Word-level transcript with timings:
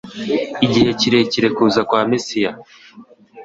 igihe 0.65 0.89
kirekire 0.99 1.47
kuza 1.55 1.81
kwa 1.89 2.01
Mesiya!. 2.11 2.51